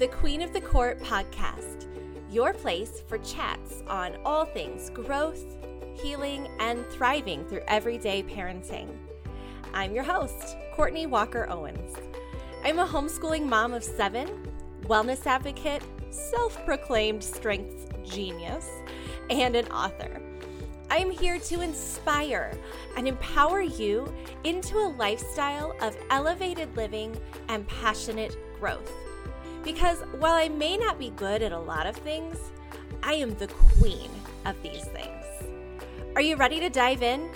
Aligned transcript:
the 0.00 0.08
Queen 0.08 0.40
of 0.40 0.54
the 0.54 0.60
Court 0.62 0.98
podcast, 1.00 1.86
your 2.30 2.54
place 2.54 3.02
for 3.06 3.18
chats 3.18 3.82
on 3.86 4.16
all 4.24 4.46
things 4.46 4.88
growth, 4.88 5.58
healing, 5.92 6.48
and 6.58 6.86
thriving 6.86 7.44
through 7.44 7.60
everyday 7.68 8.22
parenting. 8.22 8.88
I'm 9.74 9.94
your 9.94 10.02
host, 10.02 10.56
Courtney 10.72 11.04
Walker 11.04 11.46
Owens. 11.50 11.96
I'm 12.64 12.78
a 12.78 12.86
homeschooling 12.86 13.44
mom 13.44 13.74
of 13.74 13.84
seven, 13.84 14.50
wellness 14.84 15.26
advocate, 15.26 15.82
self 16.08 16.64
proclaimed 16.64 17.22
strength 17.22 17.92
genius, 18.02 18.70
and 19.28 19.54
an 19.54 19.66
author. 19.66 20.22
I'm 20.88 21.10
here 21.10 21.38
to 21.38 21.60
inspire 21.60 22.54
and 22.96 23.06
empower 23.06 23.60
you 23.60 24.10
into 24.44 24.78
a 24.78 24.94
lifestyle 24.96 25.76
of 25.82 25.94
elevated 26.08 26.74
living 26.74 27.14
and 27.48 27.68
passionate 27.68 28.34
growth. 28.58 28.90
Because 29.62 29.98
while 30.18 30.34
I 30.34 30.48
may 30.48 30.76
not 30.76 30.98
be 30.98 31.10
good 31.10 31.42
at 31.42 31.52
a 31.52 31.58
lot 31.58 31.86
of 31.86 31.96
things, 31.96 32.36
I 33.02 33.14
am 33.14 33.34
the 33.34 33.48
queen 33.48 34.10
of 34.46 34.60
these 34.62 34.84
things. 34.84 35.24
Are 36.16 36.22
you 36.22 36.36
ready 36.36 36.60
to 36.60 36.70
dive 36.70 37.02
in? 37.02 37.30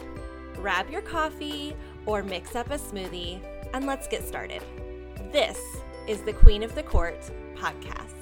Grab 0.54 0.90
your 0.90 1.02
coffee 1.02 1.76
or 2.06 2.22
mix 2.22 2.56
up 2.56 2.70
a 2.70 2.78
smoothie 2.78 3.40
and 3.72 3.86
let's 3.86 4.06
get 4.08 4.26
started. 4.26 4.62
This 5.32 5.58
is 6.06 6.20
the 6.22 6.32
Queen 6.32 6.62
of 6.62 6.74
the 6.74 6.82
Court 6.82 7.18
podcast. 7.56 8.13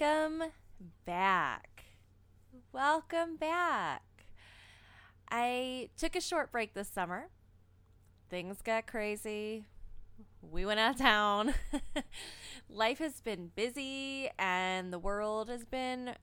Welcome 0.00 0.50
back. 1.04 1.84
Welcome 2.72 3.36
back. 3.36 4.02
I 5.30 5.90
took 5.96 6.16
a 6.16 6.20
short 6.20 6.50
break 6.50 6.74
this 6.74 6.88
summer. 6.88 7.28
Things 8.28 8.60
got 8.62 8.86
crazy. 8.86 9.66
We 10.42 10.66
went 10.66 10.80
out 10.80 10.94
of 10.94 11.00
town. 11.00 11.54
Life 12.68 12.98
has 12.98 13.20
been 13.20 13.50
busy 13.54 14.30
and 14.38 14.92
the 14.92 14.98
world 14.98 15.48
has 15.48 15.64
been 15.64 16.14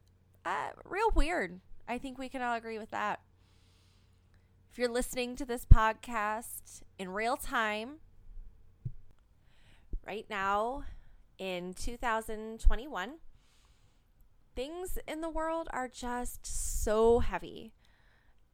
uh, 0.45 0.69
real 0.83 1.11
weird. 1.15 1.61
I 1.87 1.97
think 1.97 2.17
we 2.17 2.29
can 2.29 2.41
all 2.41 2.55
agree 2.55 2.79
with 2.79 2.91
that. 2.91 3.21
If 4.71 4.79
you're 4.79 4.89
listening 4.89 5.35
to 5.37 5.45
this 5.45 5.65
podcast 5.65 6.81
in 6.99 7.09
real 7.09 7.37
time, 7.37 7.99
right 10.05 10.25
now 10.29 10.83
in 11.37 11.73
2021, 11.73 13.13
things 14.55 14.97
in 15.07 15.21
the 15.21 15.29
world 15.29 15.67
are 15.71 15.87
just 15.87 16.45
so 16.45 17.19
heavy 17.19 17.73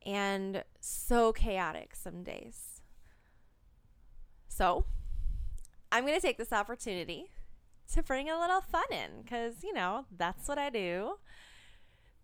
and 0.05 0.63
so 0.79 1.33
chaotic 1.33 1.95
some 1.95 2.23
days. 2.23 2.81
So, 4.47 4.85
I'm 5.91 6.05
going 6.05 6.15
to 6.15 6.21
take 6.21 6.37
this 6.37 6.53
opportunity 6.53 7.31
to 7.93 8.03
bring 8.03 8.29
a 8.29 8.39
little 8.39 8.61
fun 8.61 8.85
in 8.91 9.21
because, 9.23 9.63
you 9.63 9.73
know, 9.73 10.05
that's 10.15 10.47
what 10.47 10.57
I 10.57 10.69
do. 10.69 11.17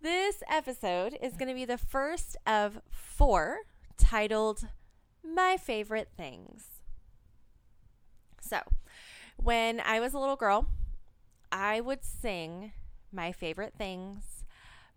This 0.01 0.43
episode 0.49 1.17
is 1.21 1.37
going 1.37 1.47
to 1.47 1.55
be 1.55 1.65
the 1.65 1.77
first 1.77 2.35
of 2.45 2.81
four 2.89 3.59
titled 3.97 4.67
My 5.23 5.57
Favorite 5.57 6.09
Things. 6.17 6.65
So, 8.41 8.59
when 9.37 9.79
I 9.79 9.99
was 9.99 10.13
a 10.13 10.19
little 10.19 10.35
girl, 10.35 10.67
I 11.51 11.79
would 11.79 12.03
sing 12.03 12.73
my 13.13 13.31
favorite 13.31 13.73
things 13.77 14.43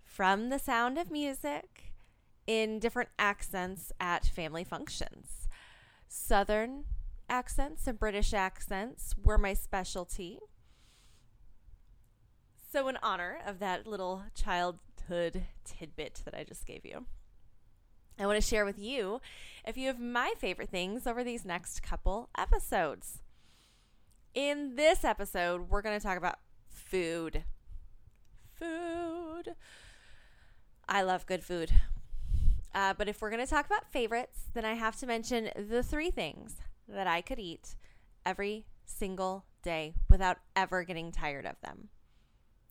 from 0.05 0.48
the 0.48 0.59
sound 0.59 0.98
of 0.98 1.10
music 1.10 1.93
in 2.47 2.78
different 2.78 3.10
accents 3.19 3.93
at 4.00 4.25
family 4.25 4.65
functions. 4.65 5.49
Southern 6.09 6.84
accents 7.28 7.87
and 7.87 7.99
British 7.99 8.32
accents 8.32 9.15
were 9.22 9.38
my 9.38 9.53
specialty. 9.53 10.38
So, 12.72 12.88
in 12.88 12.99
honor 13.03 13.38
of 13.47 13.59
that 13.59 13.87
little 13.87 14.25
childhood 14.34 15.44
tidbit 15.65 16.22
that 16.25 16.34
I 16.34 16.44
just 16.44 16.66
gave 16.66 16.84
you, 16.84 17.06
I 18.19 18.26
want 18.26 18.41
to 18.41 18.47
share 18.47 18.65
with 18.65 18.78
you 18.78 19.21
a 19.65 19.72
few 19.72 19.91
of 19.91 20.00
my 20.00 20.32
favorite 20.38 20.71
things 20.71 21.06
over 21.06 21.22
these 21.22 21.44
next 21.44 21.82
couple 21.82 22.31
episodes. 22.37 23.19
In 24.34 24.76
this 24.76 25.05
episode, 25.05 25.69
we're 25.69 25.82
going 25.82 25.99
to 25.99 26.03
talk 26.03 26.16
about 26.16 26.38
food 26.69 27.44
food. 28.59 29.55
I 30.89 31.03
love 31.03 31.27
good 31.27 31.44
food. 31.44 31.72
Uh, 32.75 32.94
but 32.97 33.09
if 33.09 33.21
we're 33.21 33.31
going 33.31 33.44
to 33.44 33.50
talk 33.50 33.67
about 33.67 33.91
favorites, 33.91 34.50
then 34.55 34.65
I 34.65 34.75
have 34.75 34.97
to 34.97 35.06
mention 35.06 35.50
the 35.56 35.83
three 35.83 36.11
things 36.11 36.56
that 36.89 37.06
I 37.06 37.22
could 37.22 37.39
eat 37.39 37.77
every 38.25 38.67
single 38.84 39.44
day 39.62 39.94
without 40.09 40.39
ever 40.55 40.84
getting 40.84 41.11
tired 41.11 41.47
of 41.47 41.61
them. 41.62 41.89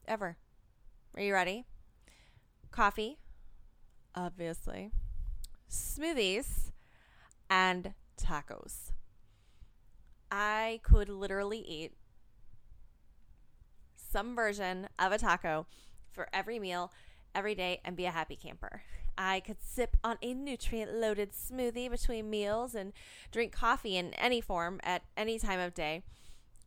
Ever. 0.08 0.38
Are 1.16 1.22
you 1.22 1.34
ready? 1.34 1.66
Coffee, 2.72 3.18
obviously, 4.14 4.92
smoothies, 5.70 6.72
and 7.50 7.94
tacos. 8.22 8.92
I 10.32 10.82
could 10.84 11.10
literally 11.10 11.60
eat 11.60 11.94
some 14.16 14.34
version 14.34 14.88
of 14.98 15.12
a 15.12 15.18
taco 15.18 15.66
for 16.10 16.30
every 16.32 16.58
meal 16.58 16.90
every 17.36 17.54
day 17.54 17.82
and 17.84 17.98
be 17.98 18.06
a 18.06 18.12
happy 18.12 18.38
camper. 18.38 18.82
I 19.18 19.42
could 19.42 19.58
sip 19.62 19.98
on 20.06 20.18
a 20.22 20.34
nutrient 20.34 20.94
loaded 20.94 21.34
smoothie 21.34 21.90
between 21.90 22.30
meals 22.30 22.76
and 22.76 22.94
drink 23.34 23.52
coffee 23.52 23.98
in 23.98 24.14
any 24.14 24.40
form 24.40 24.80
at 24.84 25.02
any 25.18 25.38
time 25.38 25.60
of 25.60 25.74
day. 25.74 26.04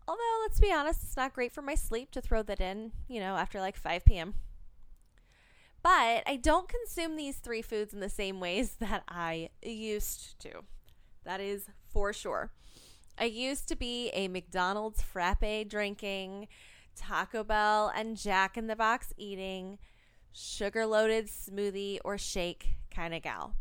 Although, 0.06 0.42
let's 0.42 0.60
be 0.60 0.70
honest, 0.70 1.02
it's 1.02 1.16
not 1.16 1.32
great 1.32 1.50
for 1.50 1.62
my 1.62 1.74
sleep 1.74 2.10
to 2.10 2.20
throw 2.20 2.42
that 2.42 2.60
in, 2.60 2.92
you 3.08 3.18
know, 3.18 3.36
after 3.36 3.60
like 3.60 3.76
5 3.78 4.04
p.m. 4.04 4.34
But 5.82 6.24
I 6.26 6.38
don't 6.42 6.68
consume 6.68 7.16
these 7.16 7.36
three 7.36 7.62
foods 7.62 7.94
in 7.94 8.00
the 8.00 8.10
same 8.10 8.40
ways 8.40 8.76
that 8.78 9.04
I 9.08 9.48
used 9.62 10.38
to. 10.40 10.64
That 11.24 11.40
is 11.40 11.64
for 11.88 12.12
sure. 12.12 12.50
I 13.18 13.24
used 13.24 13.68
to 13.68 13.76
be 13.76 14.10
a 14.10 14.28
McDonald's 14.28 15.00
frappe 15.00 15.66
drinking, 15.66 16.48
Taco 16.98 17.44
Bell 17.44 17.92
and 17.94 18.16
Jack 18.16 18.56
in 18.56 18.66
the 18.66 18.76
Box 18.76 19.12
eating, 19.16 19.78
sugar 20.32 20.86
loaded 20.86 21.26
smoothie 21.26 21.98
or 22.04 22.18
shake 22.18 22.76
kind 22.90 23.14
of 23.14 23.22
gal. 23.22 23.54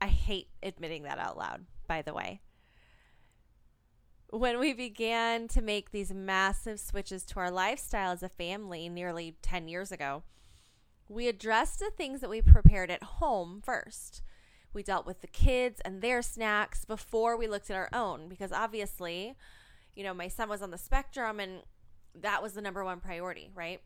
I 0.00 0.06
hate 0.06 0.48
admitting 0.62 1.04
that 1.04 1.18
out 1.18 1.36
loud, 1.36 1.64
by 1.86 2.02
the 2.02 2.12
way. 2.12 2.40
When 4.30 4.58
we 4.58 4.72
began 4.72 5.48
to 5.48 5.62
make 5.62 5.90
these 5.90 6.12
massive 6.12 6.80
switches 6.80 7.24
to 7.26 7.40
our 7.40 7.50
lifestyle 7.50 8.12
as 8.12 8.22
a 8.22 8.28
family 8.28 8.88
nearly 8.88 9.36
10 9.42 9.68
years 9.68 9.92
ago, 9.92 10.24
we 11.08 11.28
addressed 11.28 11.78
the 11.78 11.90
things 11.90 12.20
that 12.20 12.30
we 12.30 12.42
prepared 12.42 12.90
at 12.90 13.02
home 13.02 13.62
first. 13.64 14.22
We 14.72 14.82
dealt 14.82 15.06
with 15.06 15.20
the 15.20 15.28
kids 15.28 15.80
and 15.84 16.02
their 16.02 16.20
snacks 16.20 16.84
before 16.84 17.36
we 17.36 17.46
looked 17.46 17.70
at 17.70 17.76
our 17.76 17.88
own 17.92 18.28
because 18.28 18.50
obviously, 18.50 19.36
you 19.94 20.02
know, 20.02 20.12
my 20.12 20.28
son 20.28 20.48
was 20.48 20.62
on 20.62 20.72
the 20.72 20.78
spectrum 20.78 21.38
and 21.38 21.62
that 22.20 22.42
was 22.42 22.52
the 22.54 22.62
number 22.62 22.84
one 22.84 23.00
priority, 23.00 23.50
right? 23.54 23.80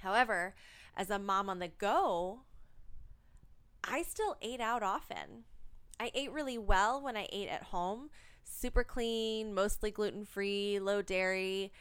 However, 0.00 0.54
as 0.96 1.10
a 1.10 1.18
mom 1.18 1.48
on 1.48 1.58
the 1.58 1.68
go, 1.68 2.40
I 3.84 4.02
still 4.02 4.36
ate 4.42 4.60
out 4.60 4.82
often. 4.82 5.44
I 5.98 6.10
ate 6.14 6.32
really 6.32 6.58
well 6.58 7.00
when 7.00 7.16
I 7.16 7.28
ate 7.32 7.48
at 7.48 7.64
home, 7.64 8.10
super 8.44 8.84
clean, 8.84 9.54
mostly 9.54 9.90
gluten 9.90 10.24
free, 10.24 10.78
low 10.78 11.02
dairy. 11.02 11.72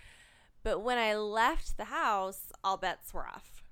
But 0.63 0.79
when 0.79 0.97
I 0.97 1.15
left 1.15 1.77
the 1.77 1.85
house, 1.85 2.51
all 2.63 2.77
bets 2.77 3.13
were 3.13 3.27
off. 3.27 3.63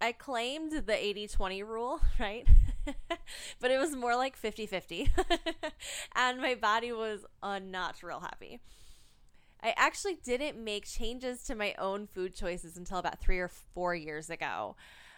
I 0.00 0.12
claimed 0.12 0.72
the 0.86 0.96
80 0.96 1.28
20 1.28 1.62
rule, 1.62 2.00
right? 2.20 2.46
but 3.60 3.70
it 3.70 3.78
was 3.78 3.94
more 3.94 4.16
like 4.16 4.36
50 4.36 4.66
50. 4.66 5.12
and 6.16 6.40
my 6.40 6.54
body 6.54 6.92
was 6.92 7.24
uh, 7.42 7.58
not 7.58 8.02
real 8.02 8.20
happy. 8.20 8.60
I 9.62 9.74
actually 9.76 10.16
didn't 10.16 10.62
make 10.62 10.86
changes 10.86 11.42
to 11.44 11.54
my 11.54 11.74
own 11.78 12.06
food 12.06 12.34
choices 12.34 12.76
until 12.76 12.98
about 12.98 13.20
three 13.20 13.38
or 13.38 13.48
four 13.48 13.94
years 13.94 14.30
ago 14.30 14.76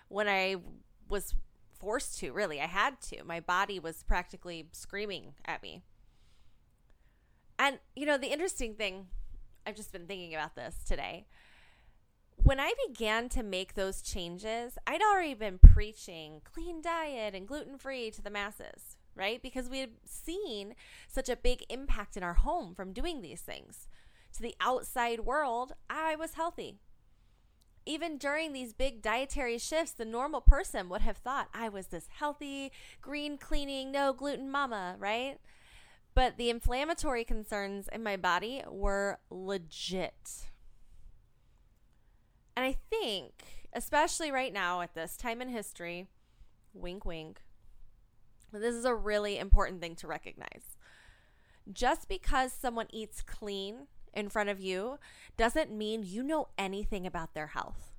when 0.09 0.29
I 0.29 0.57
was 1.09 1.35
forced 1.79 2.19
to, 2.21 2.33
really. 2.33 2.61
I 2.61 2.67
had 2.67 3.01
to. 3.03 3.25
My 3.25 3.41
body 3.41 3.79
was 3.79 4.03
practically 4.03 4.69
screaming 4.73 5.35
at 5.45 5.63
me. 5.63 5.83
And, 7.59 7.79
you 7.95 8.07
know, 8.07 8.19
the 8.19 8.33
interesting 8.33 8.75
thing, 8.75 9.09
I've 9.67 9.77
just 9.77 9.93
been 9.93 10.07
thinking 10.07 10.35
about 10.35 10.57
this 10.57 10.77
today. 10.87 11.27
When 12.37 12.59
I 12.59 12.73
began 12.89 13.29
to 13.31 13.43
make 13.45 13.75
those 13.75 14.03
changes, 14.03 14.77
I'd 14.87 15.03
already 15.03 15.35
been 15.35 15.59
preaching 15.59 16.41
clean 16.53 16.83
diet 16.83 17.35
and 17.35 17.47
gluten 17.47 17.79
free 17.79 18.11
to 18.11 18.23
the 18.23 18.31
masses, 18.31 18.97
right? 19.15 19.41
Because 19.41 19.69
we 19.69 19.79
had 19.79 19.91
seen 20.05 20.75
such 21.07 21.29
a 21.29 21.37
big 21.37 21.65
impact 21.69 22.17
in 22.17 22.25
our 22.25 22.35
home 22.35 22.75
from 22.75 22.93
doing 22.93 23.23
these 23.23 23.43
things 23.43 23.87
to 24.33 24.43
the 24.43 24.55
outside 24.61 25.21
world, 25.21 25.73
I 25.89 26.17
was 26.17 26.35
healthy. 26.35 26.79
Even 27.85 28.17
during 28.17 28.53
these 28.53 28.73
big 28.73 29.03
dietary 29.03 29.59
shifts, 29.59 29.93
the 29.93 30.05
normal 30.05 30.41
person 30.41 30.89
would 30.89 31.03
have 31.03 31.17
thought 31.17 31.49
I 31.53 31.69
was 31.69 31.89
this 31.89 32.07
healthy, 32.19 32.71
green 33.01 33.37
cleaning, 33.39 33.91
no 33.91 34.13
gluten 34.13 34.51
mama, 34.51 34.97
right? 34.99 35.39
But 36.15 36.37
the 36.37 36.51
inflammatory 36.51 37.25
concerns 37.25 37.89
in 37.93 38.03
my 38.03 38.17
body 38.17 38.63
were 38.69 39.19
legit. 39.31 40.47
And 42.57 42.65
I 42.67 42.77
think, 42.91 43.33
especially 43.73 44.31
right 44.31 44.53
now 44.53 44.83
at 44.83 44.95
this 44.95 45.17
time 45.17 45.41
in 45.43 45.49
history, 45.49 46.07
wink, 46.75 47.05
wink, 47.05 47.41
this 48.53 48.75
is 48.75 48.85
a 48.85 48.95
really 48.95 49.39
important 49.39 49.81
thing 49.81 49.97
to 49.97 50.07
recognize. 50.07 50.77
Just 51.73 52.09
because 52.09 52.53
someone 52.53 52.89
eats 52.91 53.23
clean 53.23 53.87
in 54.15 54.29
front 54.29 54.49
of 54.49 54.61
you 54.61 54.99
doesn't 55.37 55.71
mean 55.71 56.03
you 56.03 56.23
know 56.23 56.49
anything 56.59 57.07
about 57.07 57.35
their 57.35 57.49
health. 57.49 57.93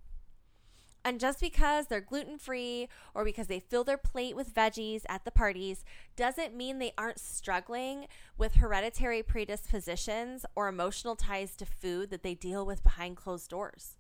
And 1.06 1.20
just 1.20 1.42
because 1.42 1.88
they're 1.88 2.00
gluten 2.00 2.38
free 2.38 2.88
or 3.14 3.26
because 3.26 3.48
they 3.48 3.60
fill 3.60 3.84
their 3.84 3.98
plate 3.98 4.36
with 4.38 4.54
veggies 4.54 5.04
at 5.10 5.26
the 5.26 5.32
parties 5.32 5.84
doesn't 6.16 6.56
mean 6.56 6.80
they 6.80 6.94
aren't 6.98 7.20
struggling 7.20 8.08
with 8.38 8.56
hereditary 8.56 9.22
predispositions 9.22 10.46
or 10.56 10.70
emotional 10.70 11.18
ties 11.18 11.56
to 11.58 11.66
food 11.66 12.10
that 12.10 12.24
they 12.24 12.36
deal 12.36 12.66
with 12.66 12.84
behind 12.84 13.18
closed 13.18 13.50
doors. 13.50 13.98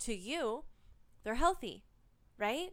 To 0.00 0.14
you, 0.14 0.64
they're 1.24 1.36
healthy, 1.36 1.84
right? 2.36 2.70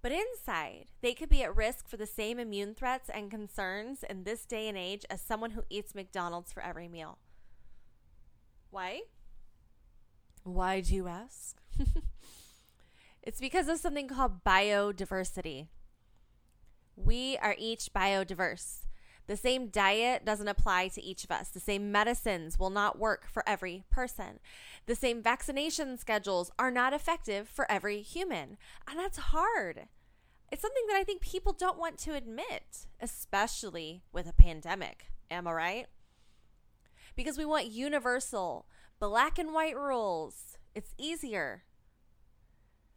But 0.00 0.12
inside, 0.12 0.84
they 1.00 1.14
could 1.14 1.30
be 1.30 1.42
at 1.42 1.56
risk 1.56 1.88
for 1.88 1.96
the 1.96 2.06
same 2.06 2.38
immune 2.38 2.74
threats 2.74 3.08
and 3.08 3.30
concerns 3.30 4.04
in 4.08 4.22
this 4.22 4.44
day 4.44 4.68
and 4.68 4.78
age 4.78 5.04
as 5.10 5.20
someone 5.20 5.52
who 5.52 5.64
eats 5.68 5.94
McDonald's 5.94 6.52
for 6.52 6.62
every 6.62 6.88
meal. 6.88 7.18
Why? 8.74 9.02
Why 10.42 10.80
do 10.80 10.96
you 10.96 11.06
ask? 11.06 11.56
it's 13.22 13.38
because 13.38 13.68
of 13.68 13.78
something 13.78 14.08
called 14.08 14.42
biodiversity. 14.42 15.68
We 16.96 17.38
are 17.40 17.54
each 17.56 17.92
biodiverse. 17.94 18.86
The 19.28 19.36
same 19.36 19.68
diet 19.68 20.24
doesn't 20.24 20.48
apply 20.48 20.88
to 20.88 21.04
each 21.04 21.22
of 21.22 21.30
us. 21.30 21.50
The 21.50 21.60
same 21.60 21.92
medicines 21.92 22.58
will 22.58 22.68
not 22.68 22.98
work 22.98 23.28
for 23.28 23.48
every 23.48 23.84
person. 23.92 24.40
The 24.86 24.96
same 24.96 25.22
vaccination 25.22 25.96
schedules 25.96 26.50
are 26.58 26.72
not 26.72 26.92
effective 26.92 27.48
for 27.48 27.70
every 27.70 28.02
human. 28.02 28.56
And 28.90 28.98
that's 28.98 29.18
hard. 29.18 29.86
It's 30.50 30.62
something 30.62 30.86
that 30.88 30.96
I 30.96 31.04
think 31.04 31.20
people 31.20 31.52
don't 31.52 31.78
want 31.78 31.96
to 31.98 32.16
admit, 32.16 32.88
especially 33.00 34.02
with 34.12 34.28
a 34.28 34.32
pandemic. 34.32 35.12
Am 35.30 35.46
I 35.46 35.52
right? 35.52 35.86
Because 37.16 37.38
we 37.38 37.44
want 37.44 37.66
universal, 37.66 38.66
black 38.98 39.38
and 39.38 39.52
white 39.52 39.76
rules. 39.76 40.58
It's 40.74 40.94
easier. 40.98 41.64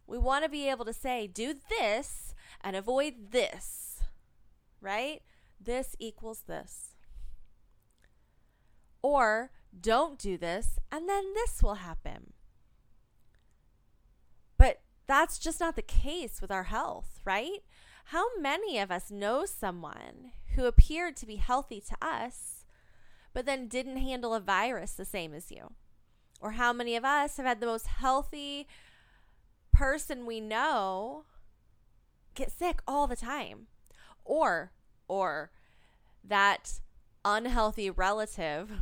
We 0.06 0.18
want 0.18 0.44
to 0.44 0.50
be 0.50 0.68
able 0.68 0.84
to 0.86 0.92
say, 0.92 1.26
do 1.26 1.54
this 1.78 2.34
and 2.62 2.74
avoid 2.74 3.30
this, 3.30 4.00
right? 4.80 5.20
This 5.60 5.94
equals 5.98 6.44
this. 6.46 6.96
Or 9.02 9.50
don't 9.78 10.18
do 10.18 10.36
this 10.36 10.78
and 10.90 11.08
then 11.08 11.34
this 11.34 11.62
will 11.62 11.74
happen. 11.74 12.32
But 14.56 14.80
that's 15.06 15.38
just 15.38 15.60
not 15.60 15.76
the 15.76 15.82
case 15.82 16.40
with 16.40 16.50
our 16.50 16.64
health, 16.64 17.20
right? 17.24 17.62
How 18.06 18.24
many 18.40 18.78
of 18.78 18.90
us 18.90 19.10
know 19.10 19.44
someone 19.44 20.32
who 20.54 20.64
appeared 20.64 21.16
to 21.18 21.26
be 21.26 21.36
healthy 21.36 21.82
to 21.88 21.96
us, 22.00 22.57
but 23.38 23.46
then 23.46 23.68
didn't 23.68 23.98
handle 23.98 24.34
a 24.34 24.40
virus 24.40 24.94
the 24.94 25.04
same 25.04 25.32
as 25.32 25.52
you? 25.52 25.70
Or 26.40 26.50
how 26.50 26.72
many 26.72 26.96
of 26.96 27.04
us 27.04 27.36
have 27.36 27.46
had 27.46 27.60
the 27.60 27.66
most 27.66 27.86
healthy 27.86 28.66
person 29.72 30.26
we 30.26 30.40
know 30.40 31.22
get 32.34 32.50
sick 32.50 32.80
all 32.84 33.06
the 33.06 33.14
time? 33.14 33.68
Or, 34.24 34.72
or 35.06 35.52
that 36.24 36.80
unhealthy 37.24 37.90
relative 37.90 38.72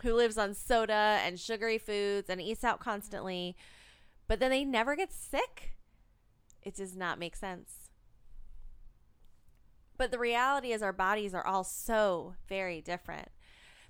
who 0.00 0.14
lives 0.14 0.38
on 0.38 0.54
soda 0.54 1.18
and 1.22 1.38
sugary 1.38 1.76
foods 1.76 2.30
and 2.30 2.40
eats 2.40 2.64
out 2.64 2.80
constantly, 2.80 3.54
but 4.26 4.40
then 4.40 4.48
they 4.48 4.64
never 4.64 4.96
get 4.96 5.12
sick. 5.12 5.74
It 6.62 6.76
does 6.76 6.96
not 6.96 7.18
make 7.18 7.36
sense. 7.36 7.90
But 9.98 10.10
the 10.10 10.18
reality 10.18 10.72
is, 10.72 10.82
our 10.82 10.94
bodies 10.94 11.34
are 11.34 11.46
all 11.46 11.62
so 11.62 12.36
very 12.48 12.80
different. 12.80 13.28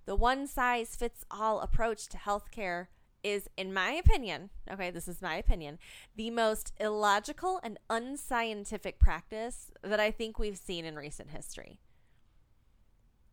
The 0.04 0.16
one 0.16 0.46
size 0.46 0.96
fits 0.96 1.24
all 1.30 1.60
approach 1.60 2.08
to 2.08 2.16
healthcare 2.16 2.86
is, 3.22 3.48
in 3.56 3.72
my 3.72 3.92
opinion, 3.92 4.50
okay, 4.70 4.90
this 4.90 5.06
is 5.06 5.22
my 5.22 5.36
opinion, 5.36 5.78
the 6.16 6.30
most 6.30 6.72
illogical 6.80 7.60
and 7.62 7.78
unscientific 7.88 8.98
practice 8.98 9.70
that 9.82 10.00
I 10.00 10.10
think 10.10 10.38
we've 10.38 10.58
seen 10.58 10.84
in 10.84 10.96
recent 10.96 11.30
history. 11.30 11.78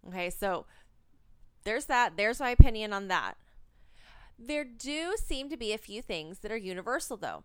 Okay, 0.08 0.30
so 0.30 0.66
there's 1.64 1.86
that. 1.86 2.18
There's 2.18 2.40
my 2.40 2.52
opinion 2.52 2.94
on 2.94 3.08
that. 3.08 3.34
There 4.38 4.64
do 4.64 5.16
seem 5.18 5.50
to 5.50 5.58
be 5.58 5.74
a 5.74 5.78
few 5.78 6.02
things 6.02 6.40
that 6.40 6.52
are 6.52 6.58
universal, 6.58 7.18
though. 7.18 7.44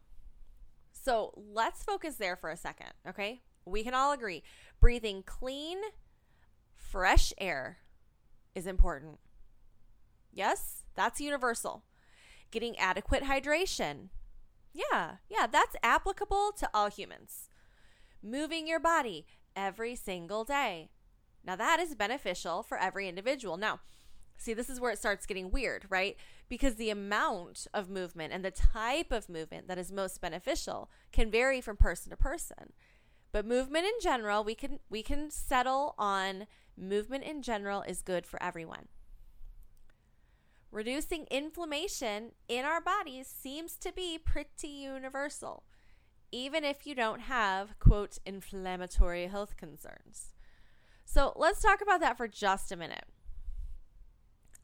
So 0.93 1.33
let's 1.35 1.83
focus 1.83 2.17
there 2.17 2.37
for 2.37 2.51
a 2.51 2.57
second, 2.57 2.91
okay? 3.09 3.43
We 3.65 3.83
can 3.83 3.95
all 3.95 4.13
agree 4.13 4.43
breathing 4.81 5.23
clean, 5.25 5.79
fresh 6.77 7.33
air 7.39 7.79
is 8.55 8.67
important. 8.67 9.19
Yes, 10.33 10.85
that's 10.95 11.21
universal. 11.21 11.85
Getting 12.51 12.79
adequate 12.79 13.25
hydration. 13.25 14.09
Yeah, 14.73 15.17
yeah, 15.29 15.47
that's 15.47 15.77
applicable 15.83 16.53
to 16.59 16.69
all 16.75 16.89
humans. 16.89 17.49
Moving 18.23 18.67
your 18.67 18.81
body 18.81 19.27
every 19.55 19.95
single 19.95 20.45
day. 20.45 20.91
Now, 21.45 21.57
that 21.57 21.79
is 21.79 21.95
beneficial 21.95 22.63
for 22.63 22.79
every 22.79 23.09
individual. 23.09 23.57
Now, 23.57 23.81
see, 24.37 24.55
this 24.55 24.71
is 24.71 24.81
where 24.81 24.91
it 24.91 24.99
starts 24.99 25.27
getting 25.27 25.51
weird, 25.51 25.87
right? 25.89 26.17
Because 26.49 26.75
the 26.75 26.91
amount 26.91 27.67
of 27.75 27.91
movement 27.91 28.33
and 28.33 28.45
the 28.45 28.51
type 28.51 29.13
of 29.13 29.29
movement 29.29 29.69
that 29.69 29.79
is 29.79 29.93
most 29.93 30.21
beneficial 30.21 30.91
can 31.13 31.31
vary 31.31 31.61
from 31.61 31.77
person 31.77 32.11
to 32.11 32.17
person. 32.17 32.73
But 33.31 33.47
movement 33.47 33.85
in 33.85 33.95
general, 34.01 34.45
we 34.45 34.55
can 34.55 34.79
we 34.89 35.03
can 35.03 35.31
settle 35.31 35.95
on 35.99 36.47
movement 36.77 37.25
in 37.25 37.43
general 37.43 37.83
is 37.83 38.03
good 38.03 38.27
for 38.27 38.43
everyone. 38.43 38.89
Reducing 40.71 41.27
inflammation 41.31 42.33
in 42.49 42.65
our 42.65 42.81
bodies 42.81 43.29
seems 43.29 43.77
to 43.77 43.93
be 43.93 44.19
pretty 44.19 44.67
universal, 44.67 45.63
even 46.33 46.65
if 46.65 46.85
you 46.85 46.97
don't 46.97 47.21
have, 47.21 47.79
quote, 47.79 48.19
inflammatory 48.27 49.29
health 49.29 49.57
concerns. 49.57 50.33
So 51.05 51.33
let's 51.37 51.63
talk 51.63 51.81
about 51.81 52.01
that 52.01 52.17
for 52.17 52.27
just 52.27 52.73
a 52.73 52.77
minute. 52.77 53.05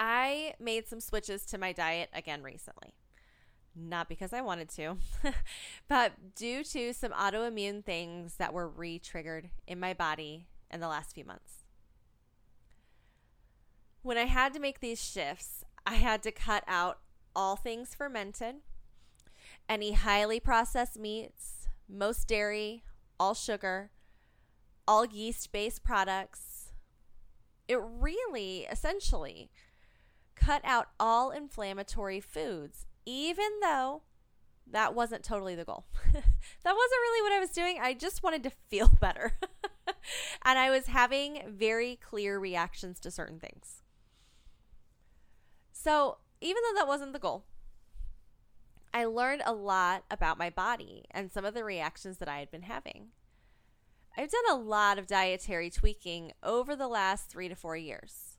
I 0.01 0.55
made 0.59 0.89
some 0.89 0.99
switches 0.99 1.45
to 1.47 1.59
my 1.59 1.73
diet 1.73 2.09
again 2.13 2.43
recently. 2.43 2.95
Not 3.77 4.09
because 4.09 4.33
I 4.33 4.41
wanted 4.41 4.69
to, 4.71 4.97
but 5.89 6.35
due 6.35 6.65
to 6.65 6.93
some 6.93 7.13
autoimmune 7.13 7.85
things 7.85 8.35
that 8.37 8.53
were 8.53 8.67
re 8.67 8.99
triggered 8.99 9.51
in 9.69 9.79
my 9.79 9.95
body 9.95 10.47
in 10.73 10.81
the 10.81 10.89
last 10.89 11.15
few 11.15 11.25
months. 11.25 11.60
When 14.03 14.17
I 14.17 14.25
had 14.25 14.55
to 14.55 14.61
make 14.61 14.81
these 14.81 15.03
shifts, 15.03 15.65
I 15.87 15.95
had 15.95 16.23
to 16.23 16.33
cut 16.33 16.65
out 16.67 17.01
all 17.37 17.57
things 17.57 17.95
fermented, 17.95 18.57
any 19.69 19.93
highly 19.93 20.41
processed 20.41 20.99
meats, 20.99 21.69
most 21.89 22.27
dairy, 22.27 22.83
all 23.19 23.35
sugar, 23.35 23.91
all 24.89 25.05
yeast 25.05 25.53
based 25.53 25.85
products. 25.85 26.73
It 27.69 27.79
really 27.81 28.67
essentially 28.71 29.51
cut 30.35 30.63
out 30.65 30.89
all 30.99 31.31
inflammatory 31.31 32.21
foods, 32.21 32.87
even 33.05 33.61
though 33.61 34.03
that 34.67 34.95
wasn't 34.95 35.25
totally 35.25 35.55
the 35.55 35.65
goal. 35.65 35.85
that 36.13 36.15
wasn't 36.15 36.75
really 36.75 37.23
what 37.23 37.33
I 37.33 37.39
was 37.41 37.51
doing. 37.51 37.79
I 37.81 37.93
just 37.93 38.23
wanted 38.23 38.45
to 38.45 38.51
feel 38.51 38.89
better. 39.01 39.35
and 40.45 40.59
I 40.59 40.71
was 40.71 40.87
having 40.87 41.43
very 41.47 41.97
clear 41.97 42.39
reactions 42.39 42.99
to 43.01 43.11
certain 43.11 43.39
things. 43.39 43.80
So, 45.83 46.19
even 46.43 46.63
though 46.63 46.79
that 46.79 46.89
wasn't 46.89 47.15
the 47.15 47.19
goal, 47.19 47.45
I 48.93 49.07
learned 49.07 49.43
a 49.47 49.55
lot 49.55 50.05
about 50.11 50.37
my 50.37 50.51
body 50.51 51.05
and 51.11 51.33
some 51.33 51.47
of 51.47 51.55
the 51.55 51.65
reactions 51.65 52.19
that 52.19 52.29
I 52.29 52.41
had 52.41 52.51
been 52.51 52.63
having. 52.63 53.09
I've 54.17 54.31
done 54.31 54.51
a 54.51 54.57
lot 54.57 54.99
of 54.99 55.07
dietary 55.07 55.71
tweaking 55.71 56.33
over 56.43 56.77
the 56.77 56.89
last 56.89 57.31
three 57.31 57.49
to 57.49 57.55
four 57.55 57.77
years. 57.77 58.37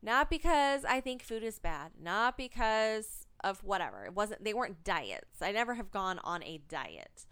Not 0.00 0.30
because 0.30 0.84
I 0.84 1.00
think 1.00 1.22
food 1.22 1.42
is 1.42 1.58
bad, 1.58 1.92
not 2.00 2.36
because 2.36 3.26
of 3.42 3.64
whatever. 3.64 4.04
It 4.04 4.14
wasn't 4.14 4.44
they 4.44 4.54
weren't 4.54 4.84
diets. 4.84 5.42
I 5.42 5.50
never 5.50 5.74
have 5.74 5.90
gone 5.90 6.20
on 6.22 6.44
a 6.44 6.60
diet. 6.68 7.26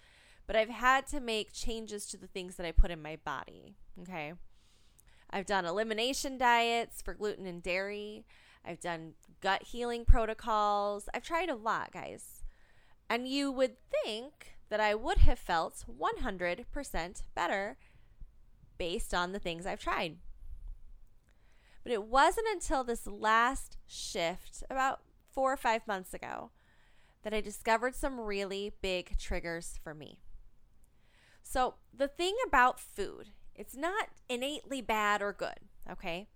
But 0.48 0.56
I've 0.56 0.68
had 0.68 1.06
to 1.08 1.20
make 1.20 1.52
changes 1.52 2.06
to 2.06 2.16
the 2.16 2.26
things 2.26 2.56
that 2.56 2.66
I 2.66 2.72
put 2.72 2.90
in 2.90 3.02
my 3.02 3.18
body. 3.24 3.76
Okay. 4.00 4.32
I've 5.30 5.46
done 5.46 5.64
elimination 5.64 6.38
diets 6.38 7.02
for 7.02 7.14
gluten 7.14 7.46
and 7.46 7.62
dairy. 7.62 8.24
I've 8.64 8.80
done 8.80 9.14
gut 9.40 9.64
healing 9.64 10.04
protocols. 10.04 11.08
I've 11.14 11.22
tried 11.22 11.48
a 11.48 11.54
lot, 11.54 11.92
guys. 11.92 12.44
And 13.08 13.26
you 13.26 13.50
would 13.50 13.76
think 14.04 14.56
that 14.68 14.80
I 14.80 14.94
would 14.94 15.18
have 15.18 15.38
felt 15.38 15.84
100% 15.88 17.22
better 17.34 17.76
based 18.76 19.14
on 19.14 19.32
the 19.32 19.38
things 19.38 19.66
I've 19.66 19.80
tried. 19.80 20.16
But 21.82 21.92
it 21.92 22.04
wasn't 22.04 22.48
until 22.52 22.84
this 22.84 23.06
last 23.06 23.78
shift, 23.86 24.62
about 24.68 25.00
four 25.32 25.52
or 25.52 25.56
five 25.56 25.86
months 25.86 26.12
ago, 26.12 26.50
that 27.22 27.32
I 27.32 27.40
discovered 27.40 27.94
some 27.94 28.20
really 28.20 28.72
big 28.82 29.18
triggers 29.18 29.78
for 29.82 29.94
me. 29.94 30.18
So, 31.42 31.76
the 31.96 32.08
thing 32.08 32.36
about 32.46 32.78
food, 32.78 33.30
it's 33.54 33.74
not 33.74 34.08
innately 34.28 34.82
bad 34.82 35.22
or 35.22 35.32
good, 35.32 35.60
okay? 35.90 36.28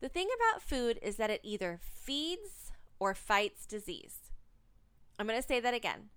The 0.00 0.08
thing 0.08 0.28
about 0.34 0.62
food 0.62 0.98
is 1.02 1.16
that 1.16 1.30
it 1.30 1.40
either 1.42 1.80
feeds 1.82 2.72
or 3.00 3.14
fights 3.14 3.66
disease. 3.66 4.30
I'm 5.18 5.26
going 5.26 5.40
to 5.40 5.46
say 5.46 5.60
that 5.60 5.74
again. 5.74 6.10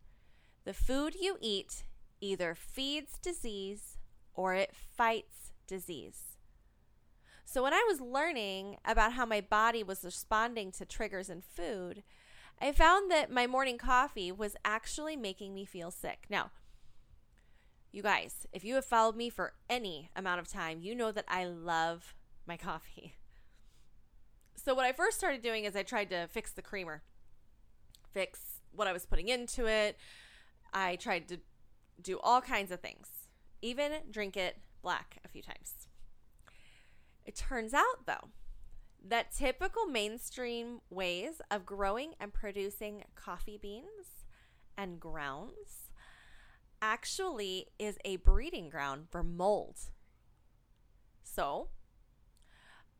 The 0.65 0.73
food 0.73 1.15
you 1.19 1.37
eat 1.41 1.83
either 2.19 2.53
feeds 2.53 3.17
disease 3.19 3.97
or 4.35 4.53
it 4.53 4.75
fights 4.75 5.53
disease. 5.65 6.37
So, 7.43 7.63
when 7.63 7.73
I 7.73 7.83
was 7.87 7.99
learning 7.99 8.77
about 8.85 9.13
how 9.13 9.25
my 9.25 9.41
body 9.41 9.83
was 9.83 10.05
responding 10.05 10.71
to 10.73 10.85
triggers 10.85 11.29
in 11.29 11.41
food, 11.41 12.03
I 12.61 12.71
found 12.71 13.09
that 13.11 13.31
my 13.31 13.47
morning 13.47 13.79
coffee 13.79 14.31
was 14.31 14.55
actually 14.63 15.17
making 15.17 15.53
me 15.53 15.65
feel 15.65 15.89
sick. 15.89 16.27
Now, 16.29 16.51
you 17.91 18.03
guys, 18.03 18.45
if 18.53 18.63
you 18.63 18.75
have 18.75 18.85
followed 18.85 19.15
me 19.15 19.29
for 19.29 19.53
any 19.69 20.11
amount 20.15 20.39
of 20.39 20.47
time, 20.47 20.79
you 20.81 20.93
know 20.95 21.11
that 21.11 21.25
I 21.27 21.45
love 21.45 22.13
my 22.45 22.55
coffee. 22.55 23.15
So, 24.55 24.73
what 24.73 24.85
I 24.85 24.91
first 24.91 25.17
started 25.17 25.41
doing 25.41 25.65
is 25.65 25.75
I 25.75 25.83
tried 25.83 26.09
to 26.09 26.27
fix 26.27 26.51
the 26.51 26.61
creamer, 26.61 27.01
fix 28.13 28.61
what 28.71 28.87
I 28.87 28.93
was 28.93 29.05
putting 29.05 29.27
into 29.27 29.65
it. 29.65 29.97
I 30.73 30.95
tried 30.95 31.27
to 31.29 31.39
do 32.01 32.19
all 32.23 32.41
kinds 32.41 32.71
of 32.71 32.79
things, 32.79 33.07
even 33.61 33.91
drink 34.09 34.37
it 34.37 34.57
black 34.81 35.17
a 35.25 35.27
few 35.27 35.41
times. 35.41 35.87
It 37.25 37.35
turns 37.35 37.73
out, 37.73 38.05
though, 38.05 38.29
that 39.07 39.31
typical 39.31 39.85
mainstream 39.85 40.81
ways 40.89 41.41
of 41.49 41.65
growing 41.65 42.13
and 42.19 42.33
producing 42.33 43.03
coffee 43.15 43.57
beans 43.61 44.25
and 44.77 44.99
grounds 44.99 45.91
actually 46.81 47.67
is 47.77 47.97
a 48.03 48.15
breeding 48.17 48.69
ground 48.69 49.07
for 49.09 49.23
mold. 49.23 49.77
So, 51.23 51.69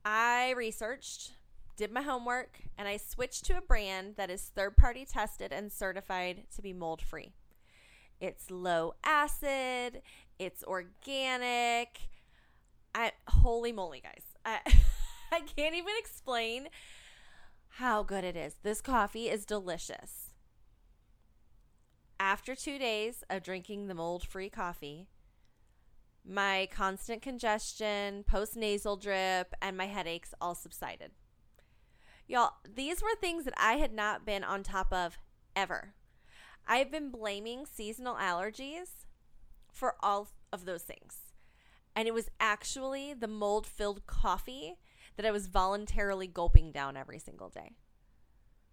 I 0.06 0.52
researched, 0.52 1.34
did 1.82 1.92
my 1.92 2.04
homework, 2.04 2.60
and 2.78 2.88
I 2.88 2.98
switched 2.98 3.44
to 3.46 3.58
a 3.58 3.62
brand 3.62 4.14
that 4.16 4.30
is 4.30 4.52
third 4.56 4.78
party 4.78 5.04
tested 5.04 5.52
and 5.52 5.72
certified 5.72 6.44
to 6.56 6.62
be 6.62 6.74
mold 6.74 7.02
free. 7.02 7.34
It's 8.20 8.52
low 8.52 8.94
acid, 9.04 10.04
it's 10.38 10.64
organic. 10.66 12.02
I 12.94 13.14
holy 13.28 13.72
moly, 13.72 14.00
guys. 14.00 14.22
I 14.46 14.60
I 15.32 15.40
can't 15.40 15.74
even 15.74 15.94
explain 15.98 16.68
how 17.68 18.04
good 18.04 18.24
it 18.24 18.36
is. 18.36 18.58
This 18.62 18.80
coffee 18.80 19.28
is 19.28 19.44
delicious. 19.44 20.34
After 22.20 22.54
two 22.54 22.78
days 22.78 23.24
of 23.28 23.42
drinking 23.42 23.88
the 23.88 23.96
mold 23.96 24.24
free 24.24 24.52
coffee, 24.52 25.08
my 26.24 26.68
constant 26.72 27.24
congestion, 27.24 28.24
post 28.24 28.56
nasal 28.56 28.98
drip, 28.98 29.56
and 29.64 29.76
my 29.76 29.88
headaches 29.88 30.36
all 30.40 30.54
subsided. 30.54 31.10
Y'all, 32.32 32.54
these 32.64 33.02
were 33.02 33.14
things 33.20 33.44
that 33.44 33.54
I 33.58 33.74
had 33.74 33.92
not 33.92 34.26
been 34.26 34.42
on 34.42 34.64
top 34.64 34.94
of 34.94 35.20
ever. 35.54 35.96
I've 36.66 36.90
been 36.90 37.12
blaming 37.12 37.66
seasonal 37.66 38.16
allergies 38.16 39.04
for 39.70 39.96
all 40.00 40.30
of 40.54 40.64
those 40.64 40.84
things. 40.84 41.34
And 41.94 42.08
it 42.08 42.14
was 42.14 42.30
actually 42.40 43.14
the 43.14 43.28
mold 43.28 43.68
filled 43.68 44.08
coffee 44.08 44.76
that 45.18 45.26
I 45.26 45.32
was 45.32 45.48
voluntarily 45.48 46.26
gulping 46.26 46.72
down 46.72 46.96
every 46.96 47.20
single 47.20 47.50
day. 47.50 47.74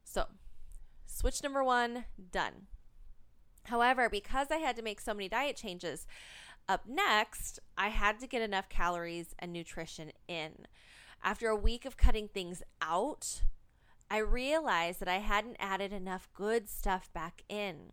So, 0.05 0.27
switch 1.05 1.43
number 1.43 1.65
one, 1.65 2.05
done. 2.31 2.69
However, 3.65 4.09
because 4.09 4.53
I 4.53 4.59
had 4.59 4.77
to 4.77 4.83
make 4.83 5.00
so 5.00 5.12
many 5.12 5.29
diet 5.29 5.57
changes, 5.57 6.07
up 6.69 6.87
next, 6.87 7.59
I 7.77 7.88
had 7.88 8.21
to 8.21 8.29
get 8.29 8.41
enough 8.41 8.69
calories 8.69 9.35
and 9.37 9.53
nutrition 9.53 10.12
in. 10.29 10.67
After 11.23 11.49
a 11.49 11.57
week 11.57 11.85
of 11.85 11.97
cutting 11.97 12.29
things 12.29 12.63
out, 12.81 13.43
I 14.11 14.19
realized 14.19 15.01
that 15.01 15.09
I 15.09 15.19
hadn't 15.19 15.57
added 15.59 15.93
enough 15.93 16.29
good 16.33 16.69
stuff 16.69 17.13
back 17.13 17.43
in. 17.49 17.93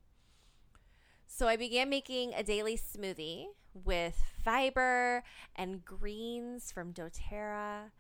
So 1.28 1.48
I 1.48 1.58
began 1.58 1.90
making 1.90 2.34
a 2.34 2.44
daily 2.44 2.78
smoothie 2.78 3.48
with 3.74 4.22
fiber 4.44 5.24
and 5.56 5.84
greens 5.84 6.72
from 6.72 6.94
doTERRA 6.94 7.92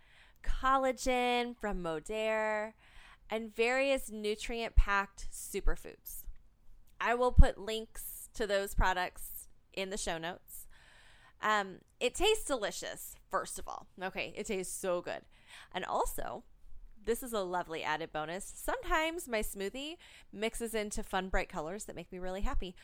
collagen 0.45 1.55
from 1.57 1.83
Modere, 1.83 2.73
and 3.29 3.53
various 3.53 4.11
nutrient 4.11 4.75
packed 4.75 5.27
superfoods. 5.31 6.23
I 7.01 7.15
will 7.15 7.31
put 7.31 7.57
links 7.57 8.29
to 8.35 8.47
those 8.47 8.75
products 8.75 9.47
in 9.73 9.89
the 9.89 9.97
show 9.97 10.17
notes. 10.17 10.67
Um, 11.41 11.79
it 11.99 12.15
tastes 12.15 12.45
delicious, 12.45 13.15
first 13.35 13.59
of 13.59 13.67
all. 13.67 13.87
Okay, 14.01 14.33
it 14.37 14.45
tastes 14.45 14.73
so 14.73 15.01
good. 15.01 15.21
And 15.73 15.83
also, 15.83 16.43
this 17.03 17.21
is 17.21 17.33
a 17.33 17.41
lovely 17.41 17.83
added 17.83 18.13
bonus. 18.13 18.49
Sometimes 18.55 19.27
my 19.27 19.41
smoothie 19.41 19.97
mixes 20.31 20.73
into 20.73 21.03
fun, 21.03 21.27
bright 21.27 21.49
colors 21.49 21.83
that 21.83 21.97
make 21.97 22.11
me 22.13 22.19
really 22.19 22.41
happy. 22.41 22.75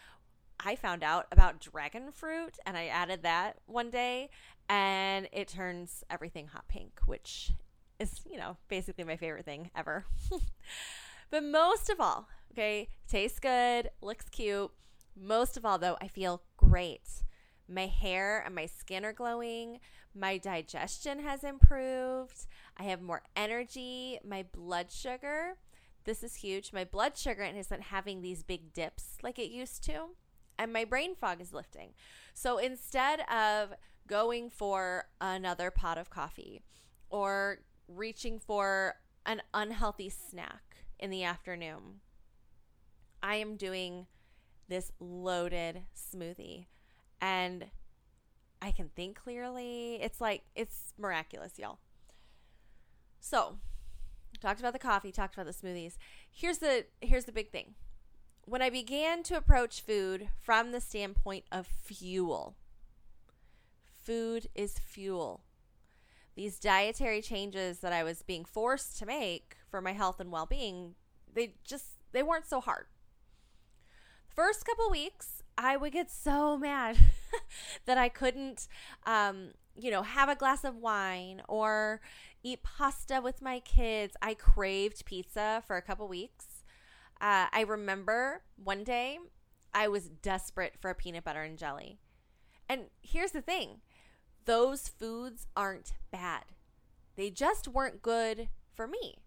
I 0.59 0.75
found 0.75 1.03
out 1.03 1.27
about 1.31 1.61
dragon 1.61 2.11
fruit 2.11 2.57
and 2.65 2.75
I 2.75 2.87
added 2.87 3.23
that 3.23 3.59
one 3.65 3.89
day 3.89 4.29
and 4.67 5.29
it 5.31 5.47
turns 5.47 6.03
everything 6.09 6.47
hot 6.47 6.67
pink, 6.67 6.99
which 7.05 7.53
is, 7.97 8.19
you 8.29 8.37
know, 8.37 8.57
basically 8.67 9.05
my 9.05 9.15
favorite 9.15 9.45
thing 9.45 9.71
ever. 9.73 10.03
but 11.31 11.45
most 11.45 11.89
of 11.89 12.01
all, 12.01 12.27
okay, 12.51 12.89
tastes 13.07 13.39
good, 13.39 13.89
looks 14.01 14.25
cute. 14.27 14.69
Most 15.15 15.55
of 15.55 15.65
all, 15.65 15.77
though, 15.77 15.97
I 16.01 16.09
feel 16.09 16.41
great. 16.57 17.23
My 17.69 17.87
hair 17.87 18.43
and 18.45 18.53
my 18.53 18.65
skin 18.65 19.05
are 19.05 19.13
glowing. 19.13 19.79
My 20.13 20.37
digestion 20.37 21.19
has 21.19 21.43
improved. 21.43 22.45
I 22.77 22.83
have 22.83 23.01
more 23.01 23.23
energy. 23.35 24.19
My 24.25 24.43
blood 24.43 24.91
sugar, 24.91 25.57
this 26.03 26.23
is 26.23 26.35
huge. 26.35 26.73
My 26.73 26.83
blood 26.83 27.17
sugar 27.17 27.43
isn't 27.43 27.83
having 27.83 28.21
these 28.21 28.43
big 28.43 28.73
dips 28.73 29.17
like 29.23 29.39
it 29.39 29.51
used 29.51 29.83
to 29.85 30.09
and 30.61 30.71
my 30.71 30.85
brain 30.85 31.15
fog 31.15 31.41
is 31.41 31.53
lifting. 31.53 31.89
So 32.35 32.59
instead 32.59 33.21
of 33.21 33.73
going 34.07 34.51
for 34.51 35.05
another 35.19 35.71
pot 35.71 35.97
of 35.97 36.11
coffee 36.11 36.61
or 37.09 37.59
reaching 37.87 38.37
for 38.37 38.95
an 39.25 39.41
unhealthy 39.55 40.09
snack 40.09 40.85
in 40.99 41.09
the 41.09 41.23
afternoon, 41.23 42.01
I 43.23 43.35
am 43.35 43.55
doing 43.55 44.05
this 44.67 44.91
loaded 44.99 45.81
smoothie 45.95 46.67
and 47.19 47.65
I 48.61 48.71
can 48.71 48.89
think 48.89 49.15
clearly. 49.15 49.95
It's 50.01 50.21
like, 50.21 50.43
it's 50.55 50.93
miraculous, 50.97 51.57
y'all. 51.57 51.79
So, 53.19 53.57
talked 54.39 54.59
about 54.59 54.73
the 54.73 54.79
coffee, 54.79 55.11
talked 55.11 55.35
about 55.35 55.45
the 55.45 55.53
smoothies. 55.53 55.97
Here's 56.31 56.59
the 56.59 56.85
here's 57.01 57.25
the 57.25 57.31
big 57.31 57.51
thing 57.51 57.75
when 58.45 58.61
I 58.61 58.69
began 58.69 59.23
to 59.23 59.37
approach 59.37 59.81
food 59.81 60.29
from 60.39 60.71
the 60.71 60.81
standpoint 60.81 61.45
of 61.51 61.67
fuel, 61.67 62.55
food 64.03 64.47
is 64.55 64.79
fuel. 64.79 65.43
These 66.35 66.59
dietary 66.59 67.21
changes 67.21 67.79
that 67.79 67.93
I 67.93 68.03
was 68.03 68.23
being 68.23 68.45
forced 68.45 68.97
to 68.99 69.05
make 69.05 69.57
for 69.69 69.81
my 69.81 69.93
health 69.93 70.19
and 70.19 70.31
well-being, 70.31 70.95
they 71.31 71.55
just 71.63 71.97
they 72.11 72.23
weren't 72.23 72.47
so 72.47 72.61
hard. 72.61 72.87
First 74.27 74.65
couple 74.65 74.89
weeks, 74.89 75.40
I 75.57 75.77
would 75.77 75.93
get 75.93 76.09
so 76.09 76.57
mad 76.57 76.97
that 77.85 77.97
I 77.97 78.09
couldn't 78.09 78.67
um, 79.05 79.51
you 79.75 79.91
know, 79.91 80.03
have 80.03 80.29
a 80.29 80.35
glass 80.35 80.63
of 80.63 80.75
wine 80.75 81.41
or 81.47 82.01
eat 82.43 82.63
pasta 82.63 83.21
with 83.23 83.41
my 83.41 83.59
kids. 83.59 84.15
I 84.21 84.33
craved 84.33 85.05
pizza 85.05 85.63
for 85.65 85.77
a 85.77 85.81
couple 85.81 86.07
weeks 86.07 86.61
uh, 87.21 87.45
I 87.53 87.61
remember 87.61 88.41
one 88.61 88.83
day 88.83 89.19
I 89.73 89.87
was 89.87 90.09
desperate 90.09 90.73
for 90.81 90.89
a 90.89 90.95
peanut 90.95 91.23
butter 91.23 91.43
and 91.43 91.57
jelly. 91.57 91.99
And 92.67 92.85
here's 93.01 93.31
the 93.31 93.41
thing 93.41 93.81
those 94.45 94.87
foods 94.87 95.45
aren't 95.55 95.93
bad, 96.11 96.45
they 97.15 97.29
just 97.29 97.67
weren't 97.67 98.01
good 98.01 98.49
for 98.73 98.87
me 98.87 99.19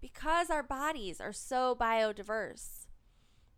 because 0.00 0.48
our 0.48 0.62
bodies 0.62 1.20
are 1.20 1.32
so 1.32 1.76
biodiverse. 1.78 2.86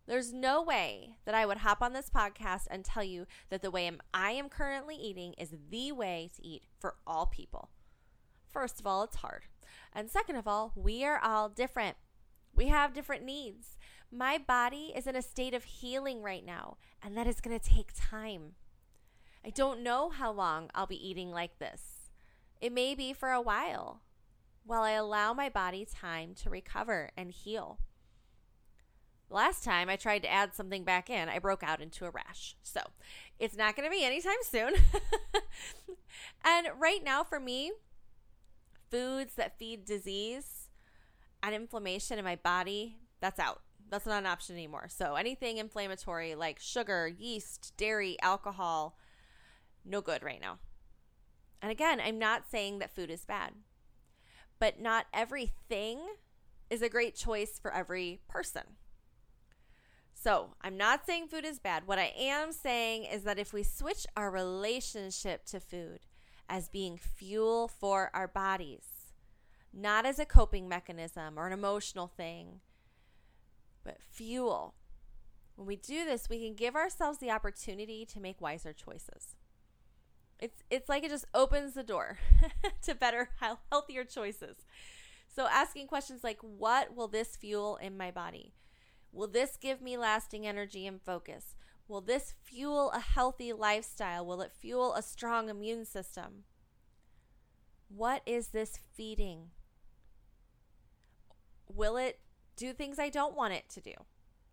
There's 0.06 0.32
no 0.32 0.62
way 0.62 1.16
that 1.24 1.34
I 1.34 1.46
would 1.46 1.58
hop 1.58 1.82
on 1.82 1.92
this 1.92 2.10
podcast 2.10 2.66
and 2.70 2.84
tell 2.84 3.04
you 3.04 3.26
that 3.48 3.62
the 3.62 3.70
way 3.70 3.90
I 4.12 4.32
am 4.32 4.48
currently 4.48 4.96
eating 4.96 5.34
is 5.34 5.54
the 5.70 5.92
way 5.92 6.30
to 6.36 6.46
eat 6.46 6.64
for 6.78 6.96
all 7.06 7.26
people. 7.26 7.70
first 8.48 8.80
of 8.80 8.86
all, 8.86 9.04
it's 9.04 9.16
hard. 9.16 9.44
And 9.92 10.10
second 10.10 10.36
of 10.36 10.48
all, 10.48 10.72
we 10.74 11.04
are 11.04 11.20
all 11.22 11.48
different. 11.48 11.96
We 12.54 12.66
have 12.66 12.92
different 12.92 13.24
needs. 13.24 13.76
My 14.10 14.38
body 14.38 14.92
is 14.96 15.06
in 15.06 15.14
a 15.14 15.22
state 15.22 15.54
of 15.54 15.62
healing 15.62 16.22
right 16.22 16.44
now, 16.44 16.78
and 17.00 17.16
that 17.16 17.28
is 17.28 17.40
going 17.40 17.56
to 17.58 17.64
take 17.64 17.92
time. 17.94 18.54
I 19.44 19.50
don't 19.50 19.82
know 19.82 20.10
how 20.10 20.32
long 20.32 20.68
I'll 20.74 20.86
be 20.86 21.08
eating 21.08 21.30
like 21.30 21.58
this. 21.58 22.10
It 22.60 22.72
may 22.72 22.94
be 22.94 23.12
for 23.12 23.30
a 23.30 23.40
while 23.40 24.02
while 24.64 24.82
I 24.82 24.92
allow 24.92 25.32
my 25.32 25.48
body 25.48 25.86
time 25.86 26.34
to 26.42 26.50
recover 26.50 27.10
and 27.16 27.30
heal. 27.30 27.78
Last 29.32 29.62
time 29.62 29.88
I 29.88 29.94
tried 29.94 30.22
to 30.22 30.30
add 30.30 30.54
something 30.54 30.82
back 30.82 31.08
in, 31.08 31.28
I 31.28 31.38
broke 31.38 31.62
out 31.62 31.80
into 31.80 32.04
a 32.04 32.10
rash. 32.10 32.56
So 32.64 32.80
it's 33.38 33.56
not 33.56 33.76
going 33.76 33.88
to 33.88 33.96
be 33.96 34.04
anytime 34.04 34.32
soon. 34.42 34.74
and 36.44 36.66
right 36.78 37.02
now, 37.04 37.22
for 37.22 37.38
me, 37.38 37.70
foods 38.90 39.34
that 39.36 39.56
feed 39.56 39.84
disease 39.84 40.68
and 41.44 41.54
inflammation 41.54 42.18
in 42.18 42.24
my 42.24 42.36
body, 42.36 42.96
that's 43.20 43.38
out. 43.38 43.62
That's 43.88 44.06
not 44.06 44.18
an 44.18 44.26
option 44.26 44.56
anymore. 44.56 44.86
So 44.88 45.14
anything 45.14 45.58
inflammatory 45.58 46.34
like 46.34 46.58
sugar, 46.58 47.06
yeast, 47.06 47.72
dairy, 47.76 48.16
alcohol, 48.22 48.98
no 49.84 50.00
good 50.00 50.24
right 50.24 50.40
now. 50.40 50.58
And 51.62 51.70
again, 51.70 52.00
I'm 52.00 52.18
not 52.18 52.50
saying 52.50 52.80
that 52.80 52.94
food 52.94 53.10
is 53.10 53.24
bad, 53.24 53.52
but 54.58 54.80
not 54.80 55.06
everything 55.14 56.00
is 56.68 56.82
a 56.82 56.88
great 56.88 57.14
choice 57.14 57.58
for 57.60 57.72
every 57.72 58.20
person. 58.28 58.62
So, 60.22 60.50
I'm 60.60 60.76
not 60.76 61.06
saying 61.06 61.28
food 61.28 61.46
is 61.46 61.58
bad. 61.58 61.86
What 61.86 61.98
I 61.98 62.12
am 62.18 62.52
saying 62.52 63.04
is 63.04 63.22
that 63.22 63.38
if 63.38 63.54
we 63.54 63.62
switch 63.62 64.06
our 64.18 64.30
relationship 64.30 65.46
to 65.46 65.60
food 65.60 66.00
as 66.46 66.68
being 66.68 66.98
fuel 66.98 67.68
for 67.68 68.10
our 68.12 68.28
bodies, 68.28 69.14
not 69.72 70.04
as 70.04 70.18
a 70.18 70.26
coping 70.26 70.68
mechanism 70.68 71.38
or 71.38 71.46
an 71.46 71.54
emotional 71.54 72.06
thing, 72.06 72.60
but 73.82 73.96
fuel. 74.10 74.74
When 75.56 75.66
we 75.66 75.76
do 75.76 76.04
this, 76.04 76.28
we 76.28 76.44
can 76.44 76.54
give 76.54 76.76
ourselves 76.76 77.16
the 77.16 77.30
opportunity 77.30 78.04
to 78.04 78.20
make 78.20 78.42
wiser 78.42 78.74
choices. 78.74 79.36
It's 80.38 80.62
it's 80.68 80.88
like 80.88 81.02
it 81.02 81.10
just 81.10 81.26
opens 81.32 81.72
the 81.72 81.82
door 81.82 82.18
to 82.82 82.94
better 82.94 83.30
healthier 83.70 84.04
choices. 84.04 84.56
So 85.34 85.46
asking 85.46 85.86
questions 85.86 86.22
like 86.22 86.40
what 86.42 86.94
will 86.94 87.08
this 87.08 87.36
fuel 87.36 87.76
in 87.76 87.96
my 87.96 88.10
body? 88.10 88.52
Will 89.12 89.28
this 89.28 89.56
give 89.56 89.80
me 89.80 89.96
lasting 89.96 90.46
energy 90.46 90.86
and 90.86 91.00
focus? 91.00 91.56
Will 91.88 92.00
this 92.00 92.34
fuel 92.42 92.90
a 92.92 93.00
healthy 93.00 93.52
lifestyle? 93.52 94.24
Will 94.24 94.40
it 94.40 94.52
fuel 94.52 94.94
a 94.94 95.02
strong 95.02 95.48
immune 95.48 95.84
system? 95.84 96.44
What 97.88 98.22
is 98.24 98.48
this 98.48 98.78
feeding? 98.94 99.50
Will 101.68 101.96
it 101.96 102.20
do 102.56 102.72
things 102.72 102.98
I 102.98 103.08
don't 103.08 103.34
want 103.34 103.54
it 103.54 103.68
to 103.70 103.80
do? 103.80 103.94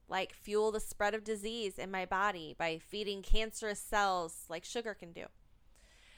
Like 0.09 0.33
fuel 0.33 0.71
the 0.71 0.79
spread 0.79 1.13
of 1.13 1.23
disease 1.23 1.77
in 1.77 1.91
my 1.91 2.05
body 2.05 2.55
by 2.57 2.79
feeding 2.79 3.21
cancerous 3.21 3.79
cells 3.79 4.45
like 4.49 4.65
sugar 4.65 4.95
can 4.95 5.11
do? 5.11 5.25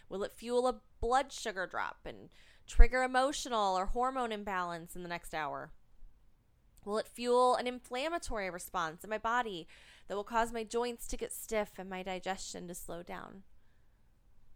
Will 0.07 0.23
it 0.23 0.35
fuel 0.35 0.67
a 0.67 0.81
blood 1.01 1.33
sugar 1.33 1.67
drop 1.67 1.97
and 2.05 2.29
trigger 2.67 3.03
emotional 3.03 3.77
or 3.77 3.87
hormone 3.87 4.31
imbalance 4.31 4.95
in 4.95 5.03
the 5.03 5.09
next 5.09 5.33
hour? 5.33 5.71
Will 6.89 6.97
it 6.97 7.07
fuel 7.07 7.53
an 7.53 7.67
inflammatory 7.67 8.49
response 8.49 9.03
in 9.03 9.11
my 9.11 9.19
body 9.19 9.67
that 10.07 10.15
will 10.15 10.23
cause 10.23 10.51
my 10.51 10.63
joints 10.63 11.05
to 11.09 11.17
get 11.17 11.31
stiff 11.31 11.73
and 11.77 11.87
my 11.87 12.01
digestion 12.01 12.67
to 12.67 12.73
slow 12.73 13.03
down? 13.03 13.43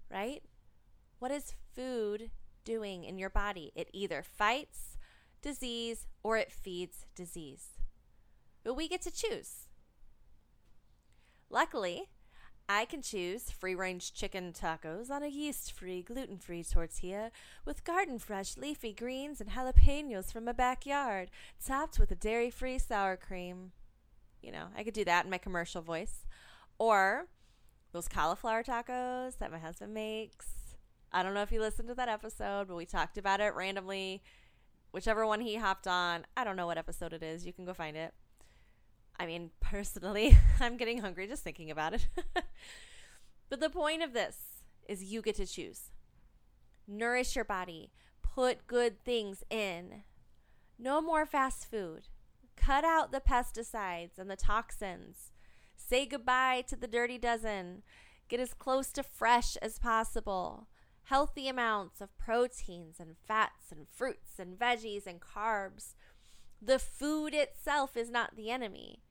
Right? 0.10 0.42
What 1.20 1.30
is 1.30 1.54
food 1.76 2.32
doing 2.66 3.04
in 3.04 3.20
your 3.20 3.30
body? 3.30 3.72
It 3.76 3.88
either 3.94 4.24
fights 4.24 4.98
disease 5.44 6.08
or 6.24 6.38
it 6.38 6.52
feeds 6.52 7.06
disease. 7.14 7.68
But 8.64 8.74
we 8.74 8.88
get 8.88 9.04
to 9.04 9.12
choose. 9.12 9.68
Luckily, 11.52 12.10
I 12.70 12.86
can 12.86 13.02
choose 13.02 13.52
free 13.52 13.76
range 13.76 14.14
chicken 14.14 14.54
tacos 14.54 15.10
on 15.10 15.22
a 15.22 15.28
yeast 15.28 15.74
free, 15.74 16.02
gluten 16.02 16.38
free 16.38 16.64
tortilla 16.64 17.32
with 17.66 17.84
garden 17.84 18.20
fresh 18.20 18.56
leafy 18.56 18.94
greens 18.94 19.42
and 19.42 19.50
jalapenos 19.50 20.32
from 20.32 20.46
my 20.46 20.54
backyard, 20.54 21.30
topped 21.64 22.00
with 22.00 22.12
a 22.12 22.16
dairy 22.16 22.50
free 22.50 22.80
sour 22.80 23.18
cream. 23.18 23.74
You 24.42 24.54
know, 24.54 24.68
I 24.78 24.84
could 24.84 24.94
do 24.94 25.04
that 25.06 25.26
in 25.26 25.32
my 25.32 25.38
commercial 25.38 25.82
voice. 25.82 26.26
Or 26.80 27.28
those 27.92 28.08
cauliflower 28.08 28.64
tacos 28.64 29.38
that 29.40 29.52
my 29.52 29.60
husband 29.60 29.94
makes. 29.94 30.48
I 31.12 31.22
don't 31.22 31.34
know 31.34 31.44
if 31.44 31.52
you 31.52 31.60
listened 31.60 31.90
to 31.90 31.96
that 31.96 32.10
episode, 32.10 32.68
but 32.68 32.76
we 32.76 32.86
talked 32.86 33.18
about 33.18 33.42
it 33.42 33.54
randomly. 33.56 34.24
Whichever 34.92 35.28
one 35.28 35.42
he 35.42 35.56
hopped 35.56 35.88
on, 35.88 36.26
I 36.36 36.44
don't 36.44 36.56
know 36.56 36.66
what 36.66 36.78
episode 36.78 37.14
it 37.14 37.24
is. 37.24 37.46
You 37.46 37.54
can 37.54 37.66
go 37.66 37.74
find 37.74 37.96
it. 37.98 38.14
I 39.20 39.26
mean, 39.26 39.52
personally, 39.62 40.38
I'm 40.60 40.78
getting 40.78 41.00
hungry 41.00 41.28
just 41.28 41.44
thinking 41.44 41.72
about 41.72 41.94
it. 41.94 42.08
but 43.50 43.60
the 43.60 43.70
point 43.70 44.04
of 44.04 44.14
this 44.14 44.38
is 44.88 45.04
you 45.04 45.22
get 45.22 45.36
to 45.36 45.46
choose. 45.46 45.92
Nourish 46.88 47.36
your 47.36 47.46
body, 47.46 47.92
put 48.22 48.68
good 48.68 49.04
things 49.04 49.44
in. 49.50 50.04
No 50.78 51.02
more 51.02 51.26
fast 51.26 51.70
food. 51.70 52.08
Cut 52.56 52.84
out 52.84 53.12
the 53.12 53.22
pesticides 53.22 54.18
and 54.18 54.30
the 54.30 54.36
toxins. 54.36 55.32
Say 55.76 56.06
goodbye 56.06 56.64
to 56.68 56.76
the 56.76 56.88
dirty 56.88 57.18
dozen. 57.18 57.84
Get 58.28 58.40
as 58.40 58.54
close 58.54 58.92
to 58.94 59.04
fresh 59.04 59.56
as 59.58 59.80
possible. 59.80 60.68
Healthy 61.04 61.48
amounts 61.48 62.00
of 62.02 62.18
proteins 62.18 63.00
and 63.00 63.16
fats 63.28 63.72
and 63.72 63.88
fruits 63.88 64.40
and 64.40 64.58
veggies 64.58 65.06
and 65.06 65.20
carbs 65.20 65.94
the 66.66 66.80
food 66.80 67.34
itself 67.34 67.98
is 67.98 68.10
not 68.10 68.36
the 68.36 68.50
enemy, 68.50 69.04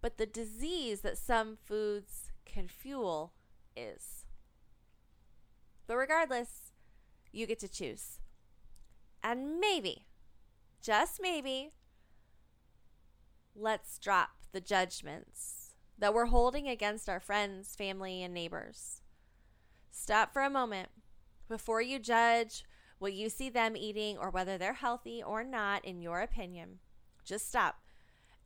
but 0.00 0.18
the 0.18 0.26
disease 0.26 1.02
that 1.02 1.18
some 1.18 1.56
foods 1.56 2.30
can 2.44 2.66
fuel 2.68 3.32
is. 3.76 4.24
But 5.86 5.96
regardless, 5.96 6.72
you 7.32 7.46
get 7.46 7.60
to 7.60 7.68
choose. 7.68 8.18
And 9.22 9.60
maybe, 9.60 10.06
just 10.82 11.20
maybe, 11.20 11.70
let's 13.54 13.98
drop 13.98 14.30
the 14.52 14.60
judgments 14.60 15.74
that 15.98 16.14
we're 16.14 16.26
holding 16.26 16.66
against 16.66 17.08
our 17.08 17.20
friends, 17.20 17.76
family, 17.76 18.22
and 18.22 18.32
neighbors. 18.32 19.02
Stop 19.90 20.32
for 20.32 20.42
a 20.42 20.50
moment 20.50 20.88
before 21.48 21.82
you 21.82 21.98
judge 21.98 22.64
what 23.00 23.14
you 23.14 23.28
see 23.28 23.48
them 23.48 23.76
eating 23.76 24.16
or 24.16 24.30
whether 24.30 24.56
they're 24.56 24.74
healthy 24.74 25.22
or 25.22 25.42
not, 25.42 25.84
in 25.84 26.02
your 26.02 26.20
opinion. 26.20 26.78
Just 27.24 27.48
stop. 27.48 27.80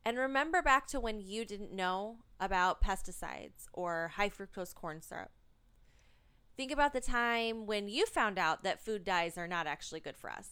And 0.04 0.16
remember 0.16 0.62
back 0.62 0.86
to 0.88 1.00
when 1.00 1.20
you 1.20 1.44
didn't 1.44 1.72
know 1.72 2.18
about 2.38 2.80
pesticides 2.80 3.66
or 3.72 4.12
high 4.14 4.30
fructose 4.30 4.74
corn 4.74 5.02
syrup. 5.02 5.32
Think 6.56 6.70
about 6.70 6.92
the 6.92 7.00
time 7.00 7.66
when 7.66 7.88
you 7.88 8.06
found 8.06 8.38
out 8.38 8.62
that 8.62 8.84
food 8.84 9.02
dyes 9.04 9.36
are 9.36 9.48
not 9.48 9.66
actually 9.66 10.00
good 10.00 10.16
for 10.16 10.30
us. 10.30 10.50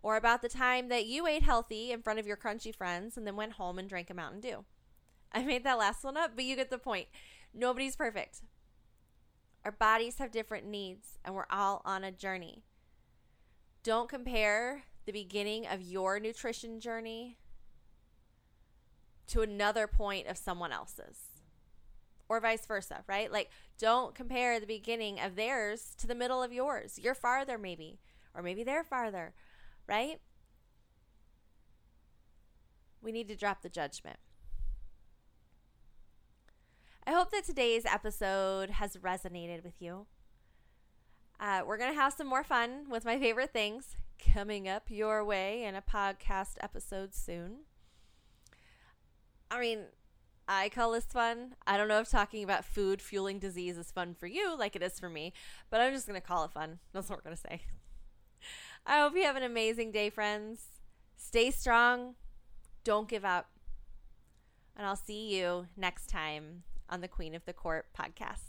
Or 0.00 0.16
about 0.16 0.42
the 0.42 0.48
time 0.48 0.88
that 0.90 1.06
you 1.06 1.26
ate 1.26 1.42
healthy 1.42 1.90
in 1.90 2.02
front 2.02 2.20
of 2.20 2.26
your 2.26 2.36
crunchy 2.36 2.72
friends 2.72 3.16
and 3.16 3.26
then 3.26 3.34
went 3.34 3.54
home 3.54 3.80
and 3.80 3.88
drank 3.88 4.10
a 4.10 4.14
Mountain 4.14 4.40
Dew. 4.40 4.64
I 5.32 5.42
made 5.42 5.64
that 5.64 5.78
last 5.78 6.04
one 6.04 6.16
up, 6.16 6.32
but 6.36 6.44
you 6.44 6.54
get 6.54 6.70
the 6.70 6.78
point. 6.78 7.08
Nobody's 7.52 7.96
perfect. 7.96 8.42
Our 9.64 9.72
bodies 9.72 10.18
have 10.18 10.30
different 10.30 10.66
needs, 10.66 11.18
and 11.24 11.34
we're 11.34 11.46
all 11.50 11.82
on 11.84 12.04
a 12.04 12.12
journey. 12.12 12.62
Don't 13.88 14.10
compare 14.10 14.82
the 15.06 15.12
beginning 15.12 15.66
of 15.66 15.80
your 15.80 16.20
nutrition 16.20 16.78
journey 16.78 17.38
to 19.28 19.40
another 19.40 19.86
point 19.86 20.26
of 20.26 20.36
someone 20.36 20.72
else's. 20.72 21.16
Or 22.28 22.38
vice 22.38 22.66
versa, 22.66 23.02
right? 23.06 23.32
Like, 23.32 23.48
don't 23.78 24.14
compare 24.14 24.60
the 24.60 24.66
beginning 24.66 25.18
of 25.18 25.36
theirs 25.36 25.94
to 25.96 26.06
the 26.06 26.14
middle 26.14 26.42
of 26.42 26.52
yours. 26.52 26.98
You're 27.02 27.14
farther, 27.14 27.56
maybe, 27.56 27.98
or 28.34 28.42
maybe 28.42 28.62
they're 28.62 28.84
farther, 28.84 29.32
right? 29.86 30.20
We 33.00 33.10
need 33.10 33.28
to 33.28 33.36
drop 33.36 33.62
the 33.62 33.70
judgment. 33.70 34.18
I 37.06 37.12
hope 37.12 37.30
that 37.30 37.44
today's 37.44 37.86
episode 37.86 38.68
has 38.68 38.98
resonated 38.98 39.64
with 39.64 39.80
you. 39.80 40.04
Uh, 41.40 41.62
we're 41.66 41.78
going 41.78 41.92
to 41.92 42.00
have 42.00 42.12
some 42.12 42.26
more 42.26 42.42
fun 42.42 42.86
with 42.90 43.04
my 43.04 43.18
favorite 43.18 43.52
things 43.52 43.96
coming 44.32 44.68
up 44.68 44.84
your 44.88 45.24
way 45.24 45.62
in 45.62 45.74
a 45.74 45.82
podcast 45.82 46.56
episode 46.60 47.14
soon. 47.14 47.58
I 49.50 49.60
mean, 49.60 49.84
I 50.48 50.68
call 50.68 50.92
this 50.92 51.04
fun. 51.04 51.54
I 51.66 51.76
don't 51.76 51.88
know 51.88 52.00
if 52.00 52.10
talking 52.10 52.42
about 52.42 52.64
food 52.64 53.00
fueling 53.00 53.38
disease 53.38 53.78
is 53.78 53.92
fun 53.92 54.16
for 54.18 54.26
you 54.26 54.56
like 54.58 54.74
it 54.74 54.82
is 54.82 54.98
for 54.98 55.08
me, 55.08 55.32
but 55.70 55.80
I'm 55.80 55.92
just 55.92 56.08
going 56.08 56.20
to 56.20 56.26
call 56.26 56.44
it 56.44 56.50
fun. 56.50 56.78
That's 56.92 57.08
what 57.08 57.18
we're 57.18 57.30
going 57.30 57.36
to 57.36 57.42
say. 57.42 57.62
I 58.86 59.00
hope 59.00 59.14
you 59.14 59.24
have 59.24 59.36
an 59.36 59.42
amazing 59.42 59.92
day, 59.92 60.10
friends. 60.10 60.62
Stay 61.16 61.50
strong. 61.50 62.14
Don't 62.82 63.08
give 63.08 63.24
up. 63.24 63.50
And 64.76 64.86
I'll 64.86 64.96
see 64.96 65.36
you 65.36 65.66
next 65.76 66.08
time 66.08 66.62
on 66.88 67.00
the 67.00 67.08
Queen 67.08 67.34
of 67.34 67.44
the 67.44 67.52
Court 67.52 67.86
podcast. 67.96 68.47